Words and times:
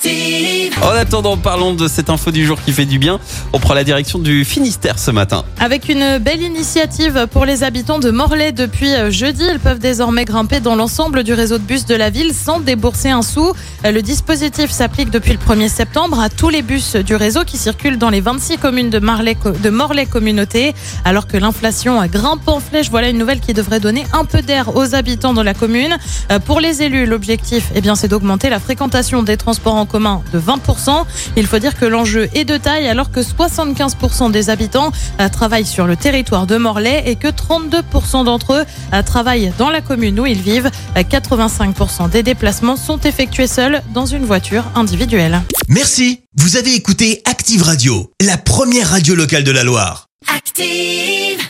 Active. 0.00 0.72
En 0.84 0.90
attendant, 0.90 1.36
parlons 1.36 1.74
de 1.74 1.88
cette 1.88 2.10
info 2.10 2.30
du 2.30 2.46
jour 2.46 2.62
qui 2.62 2.70
fait 2.70 2.84
du 2.86 3.00
bien. 3.00 3.18
On 3.52 3.58
prend 3.58 3.74
la 3.74 3.82
direction 3.82 4.20
du 4.20 4.44
Finistère 4.44 5.00
ce 5.00 5.10
matin. 5.10 5.44
Avec 5.58 5.88
une 5.88 6.18
belle 6.18 6.42
initiative 6.42 7.26
pour 7.32 7.44
les 7.44 7.64
habitants 7.64 7.98
de 7.98 8.12
Morlaix 8.12 8.52
depuis 8.52 8.94
euh, 8.94 9.10
jeudi, 9.10 9.42
ils 9.52 9.58
peuvent 9.58 9.80
désormais 9.80 10.24
grimper 10.24 10.60
dans 10.60 10.76
l'ensemble 10.76 11.24
du 11.24 11.32
réseau 11.32 11.58
de 11.58 11.64
bus 11.64 11.86
de 11.86 11.96
la 11.96 12.08
ville 12.08 12.32
sans 12.32 12.60
débourser 12.60 13.10
un 13.10 13.22
sou. 13.22 13.52
Euh, 13.84 13.90
Le 13.90 14.00
dispositif 14.00 14.70
s'applique 14.70 15.10
depuis 15.10 15.32
le 15.32 15.38
1er 15.38 15.68
septembre 15.68 16.20
à 16.20 16.28
tous 16.28 16.50
les 16.50 16.62
bus 16.62 16.94
du 16.94 17.16
réseau 17.16 17.42
qui 17.44 17.56
circulent 17.58 17.98
dans 17.98 18.10
les 18.10 18.20
26 18.20 18.58
communes 18.58 18.90
de, 18.90 19.00
Marlais, 19.00 19.36
de 19.60 19.70
Morlaix 19.70 20.06
communauté. 20.06 20.72
Alors 21.04 21.26
que 21.26 21.36
l'inflation 21.36 22.00
grimpe 22.06 22.46
en 22.46 22.60
flèche, 22.60 22.90
voilà 22.90 23.08
une 23.08 23.18
nouvelle 23.18 23.40
qui 23.40 23.54
devrait 23.54 23.80
donner 23.80 24.06
un 24.12 24.24
peu 24.24 24.40
d'air 24.40 24.76
aux 24.76 24.94
habitants 24.94 25.34
de 25.34 25.42
la 25.42 25.52
commune. 25.52 25.98
Euh, 26.30 26.38
Pour 26.38 26.60
les 26.60 26.82
élus, 26.84 27.06
l'objectif, 27.06 27.70
eh 27.74 27.80
bien, 27.80 27.96
c'est 27.96 28.06
d'augmenter 28.06 28.50
la 28.50 28.60
fréquentation 28.60 29.24
des 29.24 29.36
transports 29.36 29.79
en 29.80 29.86
commun 29.86 30.22
de 30.32 30.38
20%. 30.38 31.04
Il 31.36 31.46
faut 31.46 31.58
dire 31.58 31.78
que 31.78 31.84
l'enjeu 31.84 32.28
est 32.34 32.44
de 32.44 32.56
taille 32.56 32.86
alors 32.86 33.10
que 33.10 33.20
75% 33.20 34.30
des 34.30 34.50
habitants 34.50 34.92
euh, 35.20 35.28
travaillent 35.28 35.66
sur 35.66 35.86
le 35.86 35.96
territoire 35.96 36.46
de 36.46 36.56
Morlaix 36.56 37.02
et 37.06 37.16
que 37.16 37.28
32% 37.28 38.24
d'entre 38.24 38.54
eux 38.54 38.64
euh, 38.92 39.02
travaillent 39.02 39.52
dans 39.58 39.70
la 39.70 39.80
commune 39.80 40.20
où 40.20 40.26
ils 40.26 40.40
vivent. 40.40 40.70
Euh, 40.96 41.02
85% 41.02 42.10
des 42.10 42.22
déplacements 42.22 42.76
sont 42.76 43.00
effectués 43.00 43.46
seuls 43.46 43.82
dans 43.92 44.06
une 44.06 44.24
voiture 44.24 44.64
individuelle. 44.74 45.42
Merci, 45.68 46.20
vous 46.36 46.56
avez 46.56 46.74
écouté 46.74 47.22
Active 47.24 47.62
Radio, 47.62 48.12
la 48.24 48.36
première 48.36 48.90
radio 48.90 49.14
locale 49.14 49.44
de 49.44 49.50
la 49.50 49.64
Loire. 49.64 50.06
Active. 50.34 51.49